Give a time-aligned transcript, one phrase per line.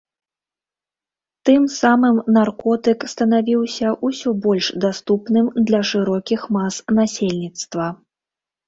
[1.49, 7.85] Тым самым наркотык станавіўся ўсё больш даступным для шырокіх мас насельніцтва.